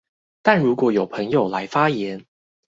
[0.41, 2.25] 但如果有朋友來發言